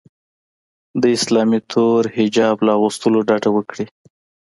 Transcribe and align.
د 1.01 1.03
اسلامي 1.17 1.59
تور 1.71 2.01
حجاب 2.17 2.57
له 2.65 2.71
اغوستلو 2.77 3.19
ډډه 3.27 3.49
وکړي 3.57 3.85